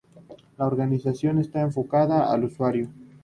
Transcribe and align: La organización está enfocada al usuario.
La 0.57 0.65
organización 0.65 1.37
está 1.37 1.61
enfocada 1.61 2.33
al 2.33 2.45
usuario. 2.45 2.89